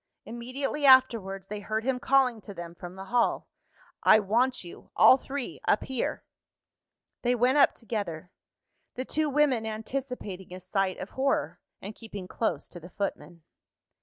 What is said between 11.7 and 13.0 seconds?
and keeping close to the